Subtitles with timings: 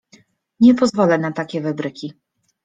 [0.59, 2.13] Nie pozwolę na takie wybryki.